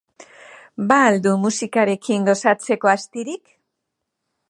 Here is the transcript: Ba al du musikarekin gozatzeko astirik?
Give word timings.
Ba 0.91 0.97
al 1.09 1.19
du 1.27 1.35
musikarekin 1.43 2.27
gozatzeko 2.31 2.95
astirik? 2.97 3.57